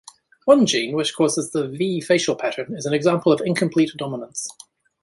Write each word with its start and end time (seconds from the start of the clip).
One 0.45 0.65
gene, 0.65 0.95
which 0.95 1.13
causes 1.13 1.51
the 1.51 1.67
"V" 1.67 2.01
facial 2.01 2.35
pattern 2.35 2.75
is 2.75 2.87
an 2.87 2.93
example 2.95 3.31
of 3.31 3.39
incomplete 3.45 3.91
dominance. 3.97 4.47